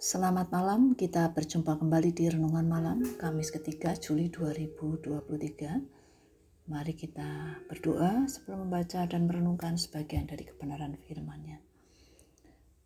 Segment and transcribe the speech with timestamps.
[0.00, 6.72] Selamat malam, kita berjumpa kembali di Renungan Malam Kamis ketiga Juli 2023.
[6.72, 11.60] Mari kita berdoa sebelum membaca dan merenungkan sebagian dari kebenaran firman-Nya.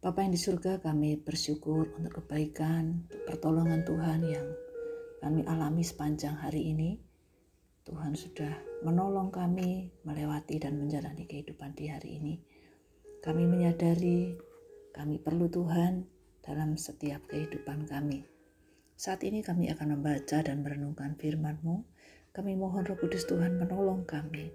[0.03, 4.51] Bapa yang di surga, kami bersyukur untuk kebaikan, pertolongan Tuhan yang
[5.23, 6.99] kami alami sepanjang hari ini.
[7.87, 12.43] Tuhan sudah menolong kami melewati dan menjalani kehidupan di hari ini.
[13.23, 14.35] Kami menyadari
[14.91, 16.14] kami perlu Tuhan
[16.45, 18.29] dalam setiap kehidupan kami.
[18.95, 21.83] Saat ini kami akan membaca dan merenungkan firman-Mu.
[22.31, 24.53] Kami mohon Roh Kudus Tuhan menolong kami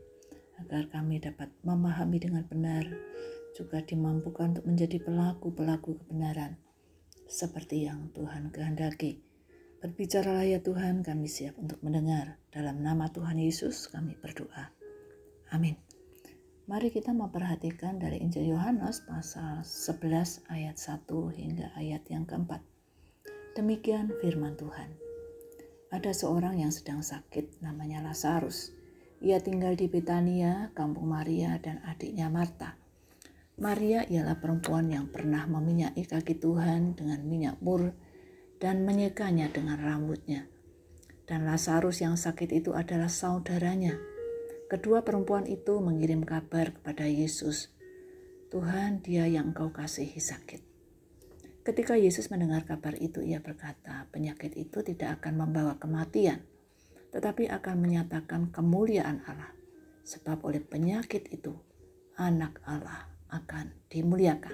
[0.59, 2.83] agar kami dapat memahami dengan benar,
[3.55, 6.59] juga dimampukan untuk menjadi pelaku-pelaku kebenaran
[7.25, 9.23] seperti yang Tuhan kehendaki.
[9.79, 12.35] Berbicaralah ya Tuhan, kami siap untuk mendengar.
[12.51, 14.75] Dalam nama Tuhan Yesus kami berdoa.
[15.55, 15.88] Amin.
[16.69, 21.01] Mari kita memperhatikan dari Injil Yohanes pasal 11 ayat 1
[21.33, 22.61] hingga ayat yang keempat.
[23.57, 24.93] Demikian firman Tuhan.
[25.89, 28.69] Ada seorang yang sedang sakit namanya Lazarus.
[29.17, 32.77] Ia tinggal di Betania, kampung Maria dan adiknya Marta.
[33.57, 37.97] Maria ialah perempuan yang pernah meminyaki kaki Tuhan dengan minyak mur
[38.61, 40.45] dan menyekanya dengan rambutnya.
[41.25, 44.18] Dan Lazarus yang sakit itu adalah saudaranya
[44.69, 47.73] Kedua perempuan itu mengirim kabar kepada Yesus,
[48.53, 50.61] "Tuhan, Dia yang Engkau kasihi sakit."
[51.65, 56.45] Ketika Yesus mendengar kabar itu, ia berkata, "Penyakit itu tidak akan membawa kematian,
[57.09, 59.57] tetapi akan menyatakan kemuliaan Allah,
[60.05, 61.57] sebab oleh penyakit itu
[62.21, 64.53] Anak Allah akan dimuliakan."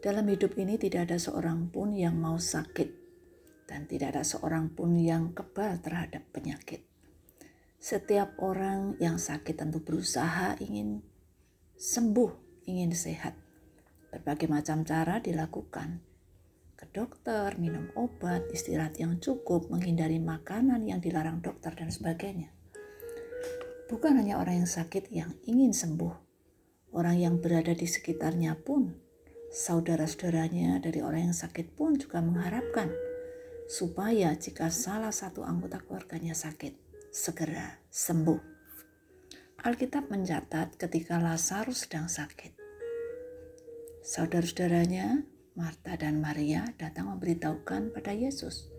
[0.00, 2.88] Dalam hidup ini, tidak ada seorang pun yang mau sakit,
[3.68, 6.89] dan tidak ada seorang pun yang kebal terhadap penyakit.
[7.80, 11.00] Setiap orang yang sakit tentu berusaha ingin
[11.80, 13.32] sembuh, ingin sehat.
[14.12, 16.04] Berbagai macam cara dilakukan.
[16.76, 22.52] Ke dokter, minum obat, istirahat yang cukup, menghindari makanan yang dilarang dokter dan sebagainya.
[23.88, 26.12] Bukan hanya orang yang sakit yang ingin sembuh,
[26.92, 28.92] orang yang berada di sekitarnya pun,
[29.48, 32.92] saudara-saudaranya dari orang yang sakit pun juga mengharapkan
[33.72, 38.38] supaya jika salah satu anggota keluarganya sakit, segera sembuh.
[39.66, 42.54] Alkitab mencatat ketika Lazarus sedang sakit.
[44.06, 45.26] Saudara-saudaranya,
[45.58, 48.70] Marta dan Maria datang memberitahukan pada Yesus.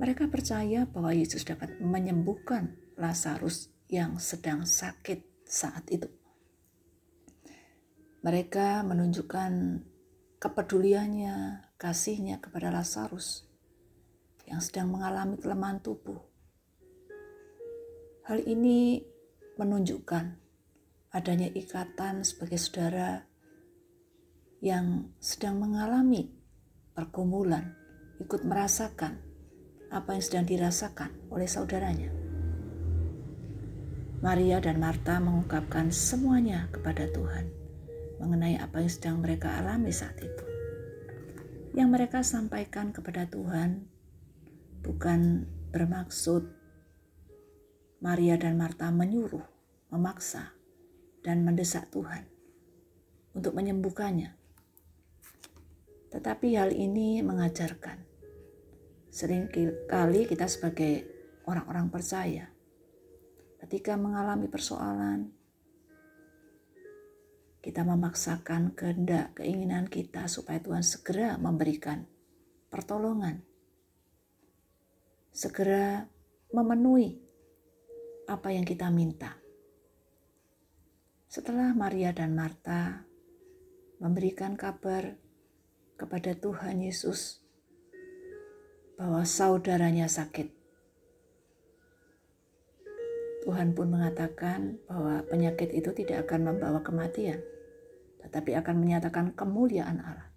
[0.00, 6.08] Mereka percaya bahwa Yesus dapat menyembuhkan Lazarus yang sedang sakit saat itu.
[8.24, 9.84] Mereka menunjukkan
[10.40, 13.44] kepeduliannya, kasihnya kepada Lazarus
[14.48, 16.31] yang sedang mengalami kelemahan tubuh
[18.22, 19.02] Hal ini
[19.58, 20.24] menunjukkan
[21.10, 23.26] adanya ikatan sebagai saudara
[24.62, 26.30] yang sedang mengalami
[26.94, 27.74] pergumulan,
[28.22, 29.18] ikut merasakan
[29.90, 32.14] apa yang sedang dirasakan oleh saudaranya.
[34.22, 37.50] Maria dan Marta mengungkapkan semuanya kepada Tuhan
[38.22, 40.46] mengenai apa yang sedang mereka alami saat itu.
[41.74, 43.82] Yang mereka sampaikan kepada Tuhan
[44.86, 45.42] bukan
[45.74, 46.61] bermaksud
[48.02, 49.46] Maria dan Marta menyuruh,
[49.94, 50.50] memaksa,
[51.22, 52.26] dan mendesak Tuhan
[53.30, 54.34] untuk menyembuhkannya.
[56.10, 58.02] Tetapi hal ini mengajarkan
[59.06, 59.46] sering
[59.86, 61.06] kali kita sebagai
[61.46, 62.48] orang-orang percaya
[63.60, 65.30] ketika mengalami persoalan
[67.62, 72.08] kita memaksakan kehendak keinginan kita supaya Tuhan segera memberikan
[72.72, 73.44] pertolongan
[75.28, 76.08] segera
[76.56, 77.31] memenuhi
[78.32, 79.36] apa yang kita minta.
[81.28, 83.04] Setelah Maria dan Marta
[84.00, 85.20] memberikan kabar
[86.00, 87.44] kepada Tuhan Yesus
[88.96, 90.48] bahwa saudaranya sakit,
[93.44, 97.42] Tuhan pun mengatakan bahwa penyakit itu tidak akan membawa kematian,
[98.24, 100.30] tetapi akan menyatakan kemuliaan Allah.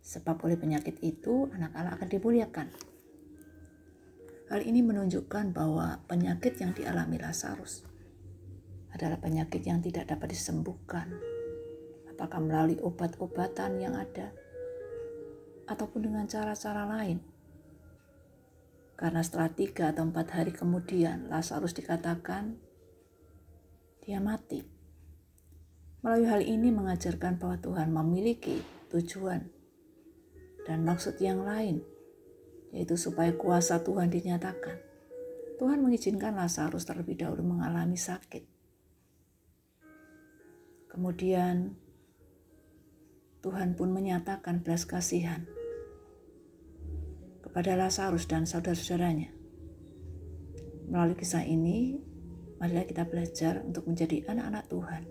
[0.00, 2.66] Sebab oleh penyakit itu anak Allah akan dimuliakan.
[4.50, 7.86] Hal ini menunjukkan bahwa penyakit yang dialami Lazarus
[8.90, 11.06] adalah penyakit yang tidak dapat disembuhkan,
[12.10, 14.34] apakah melalui obat-obatan yang ada
[15.70, 17.22] ataupun dengan cara-cara lain.
[18.98, 22.58] Karena setelah tiga atau empat hari kemudian Lazarus dikatakan
[24.02, 24.66] dia mati.
[26.02, 28.58] Melalui hal ini mengajarkan bahwa Tuhan memiliki
[28.90, 29.46] tujuan
[30.66, 31.86] dan maksud yang lain
[32.70, 34.78] yaitu supaya kuasa Tuhan dinyatakan.
[35.60, 38.48] Tuhan mengizinkan Lazarus terlebih dahulu mengalami sakit.
[40.88, 41.76] Kemudian
[43.44, 45.44] Tuhan pun menyatakan belas kasihan
[47.44, 49.30] kepada Lazarus dan saudara-saudaranya.
[50.90, 51.98] Melalui kisah ini,
[52.58, 55.02] marilah kita belajar untuk menjadi anak-anak Tuhan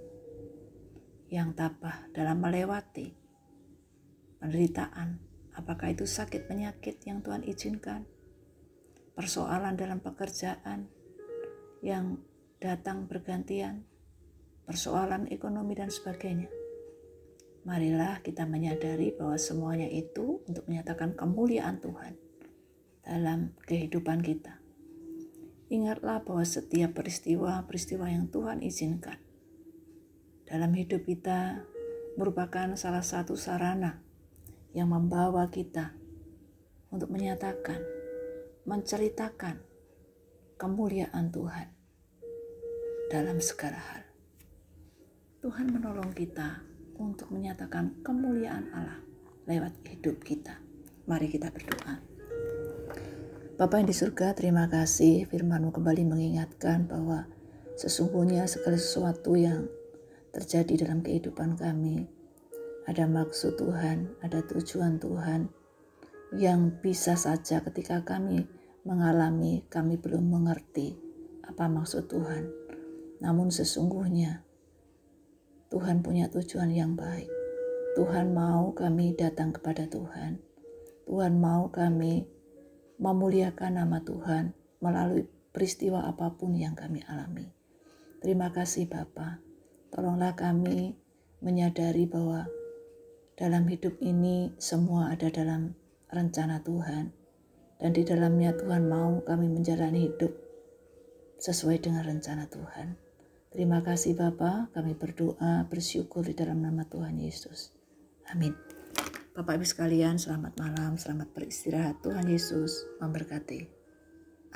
[1.29, 3.13] yang tabah dalam melewati
[4.41, 5.28] penderitaan,
[5.59, 8.07] apakah itu sakit penyakit yang Tuhan izinkan,
[9.11, 10.87] persoalan dalam pekerjaan
[11.83, 12.23] yang
[12.63, 13.83] datang bergantian,
[14.63, 16.47] persoalan ekonomi dan sebagainya.
[17.67, 22.15] Marilah kita menyadari bahwa semuanya itu untuk menyatakan kemuliaan Tuhan
[23.03, 24.63] dalam kehidupan kita.
[25.69, 29.19] Ingatlah bahwa setiap peristiwa-peristiwa yang Tuhan izinkan
[30.49, 31.61] dalam hidup kita
[32.17, 34.08] merupakan salah satu sarana
[34.73, 35.93] yang membawa kita
[36.93, 37.81] untuk menyatakan,
[38.65, 39.61] menceritakan
[40.61, 41.67] kemuliaan Tuhan
[43.09, 44.03] dalam segala hal.
[45.41, 46.61] Tuhan menolong kita
[46.99, 49.01] untuk menyatakan kemuliaan Allah
[49.47, 50.61] lewat hidup kita.
[51.09, 51.97] Mari kita berdoa.
[53.57, 57.25] Bapa yang di surga, terima kasih firmanmu kembali mengingatkan bahwa
[57.75, 59.67] sesungguhnya segala sesuatu yang
[60.29, 62.18] terjadi dalam kehidupan kami
[62.89, 65.53] ada maksud Tuhan, ada tujuan Tuhan
[66.33, 68.49] yang bisa saja ketika kami
[68.81, 70.97] mengalami, kami belum mengerti
[71.45, 72.49] apa maksud Tuhan.
[73.21, 74.41] Namun sesungguhnya
[75.69, 77.29] Tuhan punya tujuan yang baik.
[77.93, 80.41] Tuhan mau kami datang kepada Tuhan.
[81.05, 82.25] Tuhan mau kami
[82.97, 87.53] memuliakan nama Tuhan melalui peristiwa apa pun yang kami alami.
[88.17, 89.37] Terima kasih Bapa.
[89.93, 90.97] Tolonglah kami
[91.45, 92.49] menyadari bahwa
[93.39, 95.71] dalam hidup ini semua ada dalam
[96.11, 97.15] rencana Tuhan.
[97.79, 100.35] Dan di dalamnya Tuhan mau kami menjalani hidup
[101.39, 102.99] sesuai dengan rencana Tuhan.
[103.55, 107.71] Terima kasih Bapa, kami berdoa, bersyukur di dalam nama Tuhan Yesus.
[108.27, 108.51] Amin.
[109.31, 112.03] Bapak Ibu sekalian, selamat malam, selamat beristirahat.
[112.03, 113.63] Tuhan Yesus memberkati.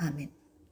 [0.04, 0.43] Amin.